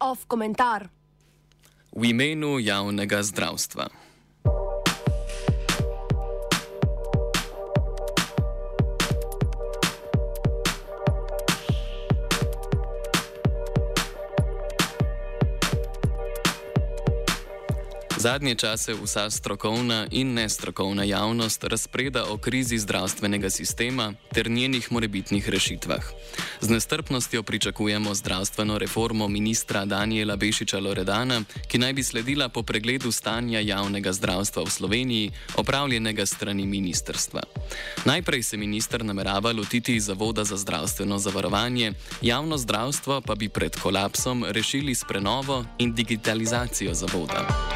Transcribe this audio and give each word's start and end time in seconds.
Off 0.00 0.26
komentar. 0.26 0.88
V 1.92 2.02
imenu 2.08 2.58
javnega 2.58 3.22
zdravstva. 3.22 3.88
Zadnje 18.22 18.54
čase 18.54 18.94
vsa 18.94 19.30
strokovna 19.30 20.06
in 20.10 20.34
nestrokovna 20.34 21.04
javnost 21.04 21.64
razpreda 21.64 22.24
o 22.30 22.36
krizi 22.38 22.78
zdravstvenega 22.78 23.50
sistema 23.50 24.12
ter 24.34 24.50
njenih 24.50 24.92
morebitnih 24.92 25.48
rešitvah. 25.48 26.04
Z 26.60 26.70
nestrpnostjo 26.70 27.42
pričakujemo 27.42 28.14
zdravstveno 28.14 28.78
reformo 28.78 29.28
ministra 29.28 29.84
Daniela 29.84 30.36
Bešiča 30.36 30.78
Loredana, 30.78 31.42
ki 31.68 31.78
naj 31.78 31.92
bi 31.92 32.02
sledila 32.02 32.48
po 32.48 32.62
pregledu 32.62 33.12
stanja 33.12 33.60
javnega 33.60 34.12
zdravstva 34.12 34.62
v 34.62 34.70
Sloveniji, 34.70 35.32
opravljenega 35.56 36.26
strani 36.26 36.66
ministerstva. 36.66 37.42
Najprej 38.04 38.42
se 38.42 38.56
minister 38.56 39.04
namerava 39.04 39.52
lotiti 39.52 40.00
Zavoda 40.00 40.44
za 40.44 40.56
zdravstveno 40.56 41.18
zavarovanje, 41.18 41.92
javno 42.22 42.58
zdravstvo 42.58 43.20
pa 43.20 43.34
bi 43.34 43.48
pred 43.48 43.76
kolapsom 43.76 44.44
rešili 44.48 44.94
s 44.94 45.04
prenovo 45.08 45.64
in 45.78 45.94
digitalizacijo 45.94 46.94
zavoda. 46.94 47.71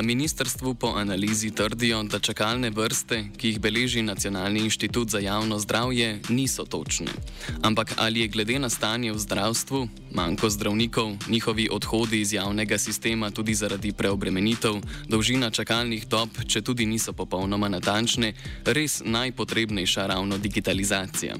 Na 0.00 0.06
ministrstvu 0.06 0.74
po 0.74 0.92
analizi 0.96 1.50
trdijo, 1.50 2.02
da 2.02 2.18
čakalne 2.18 2.70
vrste, 2.70 3.24
ki 3.36 3.48
jih 3.48 3.58
beleži 3.60 4.02
Nacionalni 4.02 4.60
inštitut 4.60 5.10
za 5.10 5.18
javno 5.18 5.58
zdravje, 5.58 6.20
niso 6.28 6.64
točne. 6.64 7.06
Ampak 7.62 7.92
ali 7.96 8.20
je 8.20 8.28
glede 8.28 8.58
na 8.58 8.68
stanje 8.68 9.12
v 9.12 9.18
zdravstvu, 9.18 9.88
manjko 10.14 10.50
zdravnikov, 10.50 11.12
njihovi 11.28 11.68
odhodi 11.72 12.20
iz 12.20 12.32
javnega 12.32 12.78
sistema 12.78 13.30
tudi 13.30 13.54
zaradi 13.54 13.92
preobremenitev, 13.92 14.80
dolžina 15.08 15.50
čakalnih 15.50 16.08
dob, 16.08 16.28
če 16.48 16.62
tudi 16.62 16.86
niso 16.86 17.12
popolnoma 17.12 17.68
natančne, 17.68 18.32
res 18.64 19.02
najpotrebnejša 19.04 20.06
ravno 20.06 20.38
digitalizacija? 20.38 21.36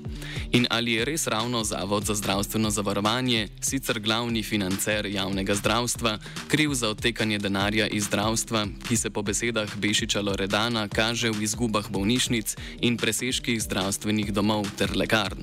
In 0.53 0.67
ali 0.71 0.93
je 0.93 1.05
res 1.05 1.27
ravno 1.27 1.65
Zavod 1.65 2.05
za 2.05 2.15
zdravstveno 2.15 2.71
zavarovanje, 2.71 3.49
sicer 3.61 4.01
glavni 4.01 4.43
financer 4.43 5.07
javnega 5.07 5.55
zdravstva, 5.55 6.19
kriv 6.49 6.75
za 6.75 6.89
odtekanje 6.89 7.39
denarja 7.39 7.87
iz 7.87 8.05
zdravstva? 8.05 8.50
Zdravstva, 8.51 8.67
ki 8.89 8.97
se 8.97 9.11
po 9.11 9.23
besedah 9.23 9.71
Bešiča 9.79 10.21
Loredana 10.21 10.89
kaže 10.89 11.31
v 11.31 11.47
izgubah 11.47 11.87
bolnišnic 11.87 12.57
in 12.83 12.99
preseških 12.99 13.63
zdravstvenih 13.63 14.35
domov 14.35 14.67
ter 14.75 14.91
lekarn. 14.91 15.39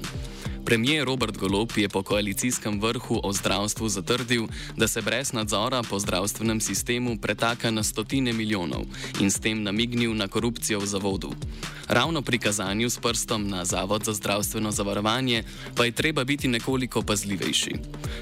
Premijer 0.68 1.06
Robert 1.06 1.38
Golop 1.38 1.78
je 1.78 1.90
po 1.90 2.04
koalicijskem 2.04 2.82
vrhu 2.82 3.20
o 3.24 3.34
zdravstvu 3.34 3.90
zatrdil, 3.90 4.48
da 4.78 4.88
se 4.88 5.02
brez 5.02 5.34
nadzora 5.34 5.84
po 5.90 6.00
zdravstvenem 6.00 6.62
sistemu 6.62 7.18
pretaka 7.18 7.72
na 7.72 7.84
stotine 7.84 8.34
milijonov 8.34 8.84
in 9.20 9.32
s 9.32 9.40
tem 9.40 9.64
namignil 9.64 10.16
na 10.16 10.28
korupcijo 10.28 10.80
v 10.80 10.86
zavodu. 10.86 11.32
Ravno 11.88 12.22
pri 12.22 12.38
kazanju 12.38 12.90
s 12.90 13.00
prstom 13.00 13.48
na 13.48 13.66
Zavod 13.66 14.04
za 14.04 14.14
zdravstveno 14.14 14.72
zavarovanje 14.72 15.44
pa 15.76 15.86
je 15.86 15.92
treba 15.92 16.24
biti 16.24 16.48
nekoliko 16.48 17.02
pazljivejši. 17.02 17.76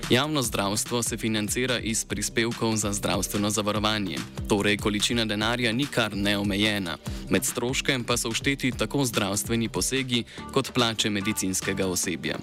Javno 0.10 0.42
zdravstvo 0.42 1.04
se 1.04 1.18
financira 1.18 1.80
iz 1.80 2.06
prispevkov 2.06 2.76
za 2.76 2.94
zdravstveno 2.94 3.50
zavarovanje, 3.50 4.18
torej 4.48 4.78
količina 4.78 5.26
denarja 5.26 5.74
ni 5.74 5.86
kar 5.86 6.18
neomejena, 6.18 6.98
med 7.30 7.46
stroške 7.46 8.00
pa 8.08 8.18
so 8.18 8.30
všteti 8.30 8.72
tako 8.72 9.06
zdravstveni 9.06 9.70
posegi 9.70 10.24
kot 10.54 10.74
plače 10.74 11.10
medicinskega 11.10 11.88
osebja. 11.88 12.38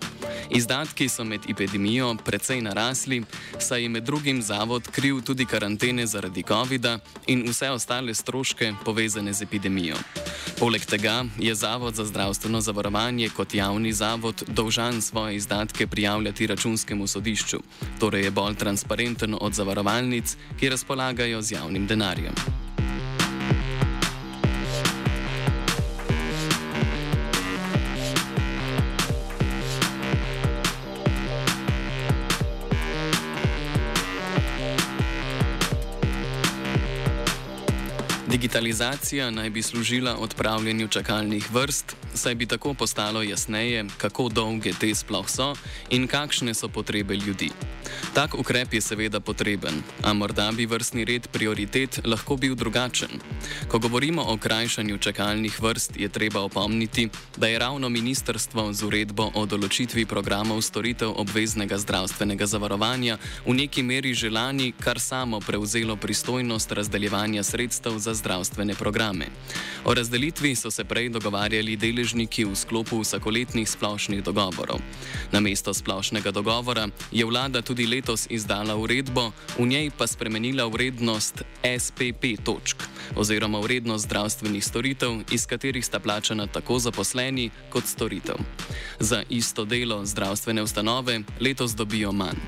Izdatki 0.51 1.09
so 1.09 1.25
med 1.25 1.41
epidemijo 1.51 2.15
precej 2.25 2.61
narasli, 2.61 3.23
saj 3.59 3.83
je 3.83 3.89
med 3.89 4.05
drugim 4.05 4.43
zavod 4.43 4.89
kriv 4.91 5.23
tudi 5.23 5.47
karantene 5.47 6.07
zaradi 6.07 6.43
COVID-a 6.43 6.99
in 7.27 7.45
vse 7.49 7.71
ostale 7.71 8.15
stroške 8.15 8.75
povezane 8.85 9.33
z 9.33 9.43
epidemijo. 9.43 9.97
Poleg 10.59 10.85
tega 10.87 11.25
je 11.39 11.55
Zavod 11.55 11.95
za 11.95 12.05
zdravstveno 12.05 12.61
zavarovanje 12.61 13.29
kot 13.37 13.55
javni 13.55 13.93
zavod 13.93 14.45
dolžan 14.49 15.03
svoje 15.03 15.37
izdatke 15.37 15.87
prijavljati 15.87 16.47
računskemu 16.47 17.07
sodišču, 17.07 17.59
torej 18.01 18.25
je 18.25 18.31
bolj 18.31 18.55
transparenten 18.55 19.37
od 19.41 19.55
zavarovalnic, 19.55 20.37
ki 20.61 20.69
razpolagajo 20.69 21.43
z 21.43 21.53
javnim 21.53 21.87
denarjem. 21.87 22.62
Digitalizacija 38.43 39.31
naj 39.31 39.51
bi 39.51 39.63
služila 39.63 40.17
odpravljanju 40.17 40.89
čakalnih 40.89 41.51
vrst, 41.53 41.97
saj 42.15 42.35
bi 42.35 42.47
tako 42.47 42.75
postalo 42.75 43.23
jasneje, 43.23 43.85
kako 43.99 44.29
dolge 44.29 44.73
te 44.81 44.95
sploh 44.95 45.29
so 45.29 45.55
in 45.91 46.07
kakšne 46.07 46.55
so 46.55 46.69
potrebe 46.69 47.17
ljudi. 47.17 47.51
Tak 48.15 48.35
ukrep 48.35 48.75
je 48.75 48.81
seveda 48.81 49.21
potreben, 49.21 49.83
a 50.03 50.13
morda 50.13 50.51
bi 50.53 50.67
vrstni 50.67 51.05
red 51.05 51.29
prioritet 51.33 52.01
lahko 52.05 52.37
bil 52.37 52.55
drugačen. 52.55 53.09
Ko 53.69 53.79
govorimo 53.79 54.23
o 54.23 54.37
krajšanju 54.37 54.99
čakalnih 54.99 55.63
vrst, 55.63 55.97
je 55.97 56.09
treba 56.09 56.41
opomniti, 56.41 57.09
da 57.37 57.47
je 57.47 57.59
ravno 57.59 57.89
ministrstvo 57.89 58.73
z 58.73 58.85
uredbo 58.85 59.31
o 59.35 59.47
določitvi 59.47 60.07
programov 60.07 60.63
storitev 60.63 61.15
obveznega 61.17 61.79
zdravstvenega 61.79 62.47
zavarovanja 62.47 63.19
v 63.47 63.55
neki 63.55 63.83
meri 63.83 64.15
želani 64.15 64.73
kar 64.81 65.01
samo 65.01 65.41
prevzelo 65.41 65.97
pristojnost 65.97 66.73
razdeljevanja 66.73 67.43
sredstev 67.43 67.99
za 67.99 68.15
zdravstvene 68.15 68.75
programe. 68.75 69.27
O 69.85 69.95
razdelitvi 69.95 70.55
so 70.55 70.71
se 70.71 70.85
prej 70.85 71.09
dogovarjali 71.09 71.77
deležniki 71.77 72.02
v 72.03 72.57
sklopu 72.57 73.01
vsakoletnih 73.01 73.69
splošnih 73.69 74.23
dogovorov. 74.23 74.83
Na 75.33 75.41
mesto 75.41 75.75
splošnega 75.75 76.31
dogovora 76.31 76.89
je 77.13 77.25
vlada 77.25 77.63
tudi 77.63 77.87
letos 77.87 78.27
izdala 78.31 78.77
uredbo, 78.77 79.31
v 79.59 79.67
njej 79.67 79.91
pa 79.95 80.07
spremenila 80.07 80.67
vrednost 80.67 81.43
SPP 81.63 82.43
točk 82.45 82.83
oziroma 83.17 83.61
vrednost 83.61 84.05
zdravstvenih 84.05 84.65
storitev, 84.65 85.21
iz 85.31 85.47
katerih 85.47 85.85
sta 85.85 86.01
plačana 86.01 86.47
tako 86.47 86.79
zaposleni 86.79 87.51
kot 87.71 87.85
storitev. 87.87 88.37
Za 89.01 89.23
isto 89.29 89.65
delo 89.65 90.05
zdravstvene 90.05 90.63
ustanove 90.63 91.21
letos 91.41 91.75
dobijo 91.75 92.13
manj. 92.13 92.39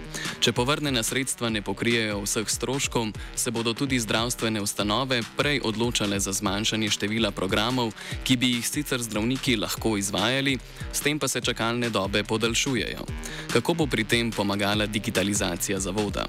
Če 0.40 0.52
povrnjena 0.52 1.02
sredstva 1.02 1.50
ne 1.50 1.62
pokrijejo 1.62 2.22
vseh 2.24 2.48
stroškov, 2.48 3.12
se 3.36 3.50
bodo 3.50 3.74
tudi 3.74 4.00
zdravstvene 4.00 4.60
ustanove 4.60 5.22
prej 5.36 5.60
odločale 5.64 6.20
za 6.20 6.32
zmanjšanje 6.32 6.90
števila 6.90 7.30
programov, 7.30 7.92
ki 8.24 8.36
bi 8.36 8.54
jih 8.56 8.68
sicer 8.68 9.02
zdravniki 9.02 9.43
lahko 9.52 9.96
izvajali, 10.00 10.58
s 10.92 11.00
tem 11.00 11.18
pa 11.18 11.28
se 11.28 11.40
čakalne 11.40 11.90
dobe 11.90 12.24
podaljšujejo. 12.24 13.04
Kako 13.52 13.74
bo 13.74 13.86
pri 13.86 14.04
tem 14.04 14.32
pomagala 14.32 14.86
digitalizacija 14.86 15.80
zavoda? 15.80 16.26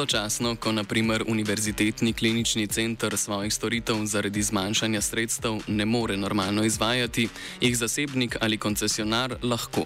Istočasno, 0.00 0.56
ko 0.56 0.72
naprimer 0.72 1.24
Univerzitetni 1.28 2.12
klinični 2.12 2.66
center 2.66 3.16
svojih 3.16 3.52
storitev 3.52 4.04
zaradi 4.04 4.42
zmanjšanja 4.42 5.00
sredstev 5.00 5.58
ne 5.66 5.84
more 5.84 6.16
normalno 6.16 6.64
izvajati, 6.64 7.28
jih 7.60 7.76
zasebnik 7.76 8.36
ali 8.40 8.58
koncesionar 8.58 9.36
lahko. 9.42 9.84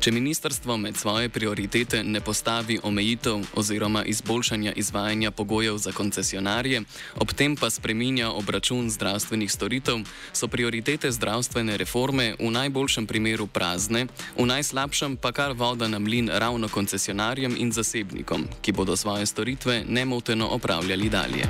Če 0.00 0.12
ministrstvo 0.12 0.76
med 0.76 0.96
svoje 0.96 1.28
prioritete 1.28 2.02
ne 2.04 2.20
postavi 2.20 2.78
omejitev 2.82 3.46
oziroma 3.54 4.04
izboljšanja 4.04 4.72
izvajanja 4.72 5.30
pogojev 5.30 5.78
za 5.78 5.92
koncesionarje, 5.92 6.82
ob 7.16 7.32
tem 7.32 7.56
pa 7.56 7.70
spreminja 7.70 8.30
obračun 8.30 8.90
zdravstvenih 8.90 9.52
storitev, 9.52 10.04
so 10.32 10.48
prioritete 10.48 11.10
zdravstvene 11.10 11.76
reforme 11.76 12.34
v 12.38 12.50
najboljšem 12.50 13.06
primeru 13.06 13.46
prazne, 13.46 14.06
v 14.36 14.46
najslabšem 14.46 15.16
pa 15.16 15.32
kar 15.32 15.56
voda 15.56 15.88
na 15.88 15.98
mlin 15.98 16.28
ravno 16.28 16.68
koncesionarjem 16.68 17.56
in 17.56 17.72
zasebnikom, 17.72 18.44
ki 18.60 18.72
bodo 18.72 18.96
svoje 18.96 19.26
storitve 19.26 19.45
nemoteno 19.88 20.48
opravljali 20.48 21.08
dalje. 21.08 21.44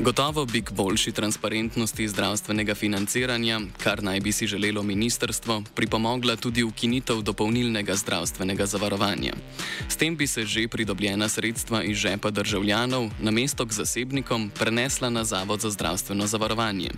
Gotovo 0.00 0.44
bi 0.46 0.62
k 0.62 0.72
boljši 0.72 1.12
transparentnosti 1.12 2.08
zdravstvenega 2.08 2.74
financiranja, 2.74 3.60
kar 3.82 4.02
naj 4.02 4.20
bi 4.20 4.32
si 4.32 4.46
želelo 4.46 4.82
ministrstvo, 4.82 5.62
pripomogla 5.74 6.36
tudi 6.36 6.62
ukinitev 6.62 7.22
dopolnilnega 7.22 7.96
zdravstvenega 7.96 8.66
zavarovanja. 8.66 9.32
S 9.88 9.96
tem 9.96 10.16
bi 10.16 10.26
se 10.26 10.46
že 10.46 10.68
pridobljena 10.68 11.28
sredstva 11.28 11.82
iz 11.82 11.96
žepa 11.96 12.30
državljanov 12.30 13.10
na 13.20 13.30
mesto 13.30 13.66
k 13.66 13.72
zasebnikom 13.72 14.50
prenesla 14.58 15.10
na 15.10 15.24
Zavod 15.24 15.60
za 15.60 15.70
zdravstveno 15.70 16.26
zavarovanje. 16.26 16.90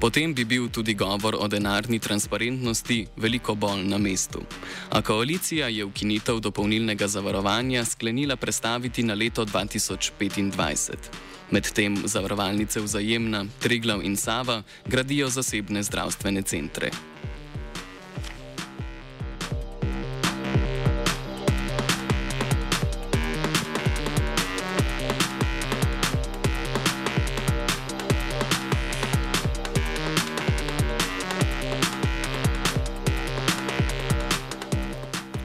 Potem 0.00 0.34
bi 0.34 0.44
bil 0.44 0.68
tudi 0.68 0.94
govor 0.94 1.36
o 1.38 1.48
denarni 1.48 1.98
transparentnosti 1.98 3.06
veliko 3.16 3.54
bolj 3.54 3.84
na 3.84 3.98
mestu. 3.98 4.40
A 4.90 5.02
koalicija 5.02 5.68
je 5.68 5.84
ukinitev 5.84 6.40
dopolnilnega 6.40 7.08
zavarovanja 7.08 7.84
sklenila 7.84 8.36
prestaviti 8.36 9.02
na 9.02 9.14
leto 9.14 9.44
2025. 9.44 11.37
Medtem 11.50 11.96
zavarovalnice 12.04 12.80
vzajemna 12.80 13.46
Triglav 13.58 14.04
in 14.04 14.16
Sava 14.16 14.62
gradijo 14.86 15.28
zasebne 15.28 15.82
zdravstvene 15.82 16.42
centre. 16.42 16.90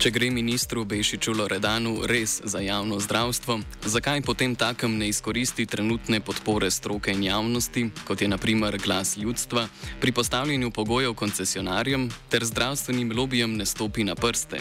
Če 0.04 0.10
gre 0.12 0.28
ministru 0.36 0.82
Bešiču 0.84 1.32
Loredanu 1.32 1.94
res 2.12 2.42
za 2.44 2.60
javno 2.60 2.98
zdravstvo, 3.00 3.56
zakaj 3.88 4.20
potem 4.28 4.52
takem 4.52 4.98
ne 5.00 5.08
izkoristi 5.08 5.64
trenutne 5.64 6.20
podpore 6.20 6.68
stroke 6.68 7.14
in 7.16 7.22
javnosti, 7.24 7.86
kot 8.04 8.20
je 8.20 8.28
naprimer 8.28 8.76
glas 8.84 9.16
ljudstva, 9.16 9.64
pri 10.04 10.12
postavljanju 10.12 10.72
pogojev 10.76 11.14
koncesionarjem 11.16 12.10
ter 12.28 12.44
zdravstvenim 12.44 13.14
lobijem 13.16 13.56
ne 13.56 13.66
stopi 13.66 14.04
na 14.04 14.16
prste? 14.16 14.60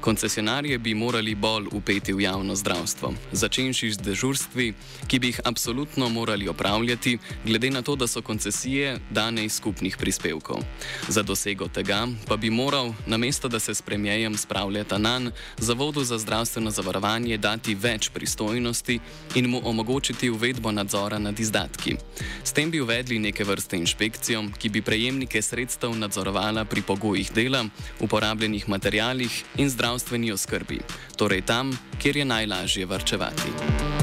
Koncesionarje 0.00 0.78
bi 0.78 0.94
morali 0.94 1.34
bolj 1.34 1.68
upeti 1.76 2.16
v 2.16 2.24
javno 2.24 2.56
zdravstvo, 2.56 3.12
začenši 3.32 3.92
z 3.92 4.00
dežurstvi, 4.08 4.72
ki 5.04 5.18
bi 5.20 5.34
jih 5.34 5.40
absolutno 5.44 6.08
morali 6.08 6.48
opravljati, 6.48 7.18
glede 7.44 7.70
na 7.70 7.82
to, 7.82 7.96
da 7.96 8.06
so 8.08 8.22
koncesije 8.22 8.96
dane 9.10 9.44
iz 9.44 9.60
skupnih 9.60 10.00
prispevkov. 10.00 10.64
Za 11.08 11.22
dosego 11.22 11.68
tega 11.68 12.06
pa 12.24 12.40
bi 12.40 12.48
moral, 12.50 12.94
namesto 13.06 13.52
da 13.52 13.60
se 13.60 13.74
s 13.74 13.82
premijejem 13.82 14.36
spravlja 14.36 14.77
leta 14.78 14.98
nanj, 14.98 15.30
Zavodu 15.58 16.04
za 16.04 16.18
zdravstveno 16.18 16.70
zavarovanje 16.70 17.38
dati 17.38 17.74
več 17.74 18.10
pristojnosti 18.14 18.98
in 19.34 19.50
mu 19.50 19.60
omogočiti 19.64 20.30
uvedbo 20.30 20.72
nadzora 20.72 21.18
nad 21.18 21.40
izdatki. 21.40 21.96
S 22.44 22.52
tem 22.52 22.70
bi 22.70 22.80
uvedli 22.80 23.18
neke 23.18 23.44
vrste 23.44 23.76
inšpekcijo, 23.76 24.44
ki 24.58 24.68
bi 24.68 24.82
prejemnike 24.82 25.42
sredstev 25.42 25.96
nadzorovala 25.98 26.64
pri 26.64 26.82
pogojih 26.82 27.32
dela, 27.34 27.64
uporabljenih 28.00 28.68
materijalih 28.68 29.44
in 29.56 29.70
zdravstveni 29.70 30.32
oskrbi, 30.32 30.80
torej 31.16 31.42
tam, 31.42 31.74
kjer 31.98 32.22
je 32.22 32.24
najlažje 32.24 32.86
vrčevati. 32.86 33.97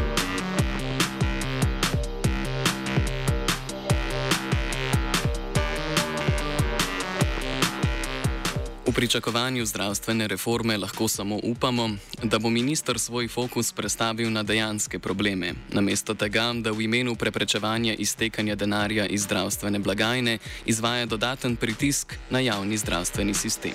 Pričakovanju 8.95 9.65
zdravstvene 9.65 10.27
reforme 10.27 10.77
lahko 10.77 11.07
samo 11.07 11.39
upamo, 11.43 11.89
da 12.23 12.39
bo 12.39 12.49
minister 12.49 12.99
svoj 12.99 13.27
fokus 13.27 13.71
prestavil 13.71 14.31
na 14.31 14.43
dejanske 14.43 14.99
probleme, 14.99 15.53
namesto 15.69 16.13
tega, 16.13 16.53
da 16.53 16.71
v 16.71 16.81
imenu 16.81 17.15
preprečevanja 17.15 17.93
iztekanja 17.93 18.55
denarja 18.55 19.05
iz 19.05 19.21
zdravstvene 19.21 19.79
blagajne 19.79 20.37
izvaja 20.65 21.05
dodaten 21.05 21.55
pritisk 21.55 22.15
na 22.29 22.39
javni 22.39 22.77
zdravstveni 22.77 23.33
sistem. 23.33 23.71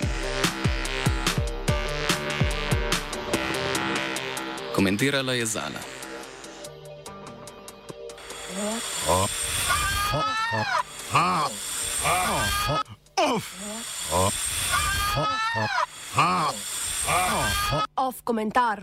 Komentirala 4.75 5.33
je 5.33 5.45
Zala. 5.45 5.81
Oh. 8.59 8.73
Oh. 9.09 9.29
Oh. 10.13 10.65
Oh. 11.13 11.51
Oh. 13.17 13.41
Oh. 14.13 14.50
Off 17.95 18.21
komentar. 18.23 18.79